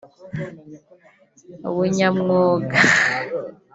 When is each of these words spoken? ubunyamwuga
ubunyamwuga 1.69 2.75